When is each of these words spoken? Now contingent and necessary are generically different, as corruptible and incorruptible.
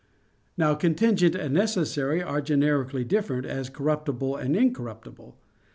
Now 0.57 0.73
contingent 0.73 1.35
and 1.35 1.53
necessary 1.53 2.23
are 2.23 2.41
generically 2.41 3.03
different, 3.03 3.45
as 3.45 3.69
corruptible 3.69 4.35
and 4.35 4.57
incorruptible. 4.57 5.37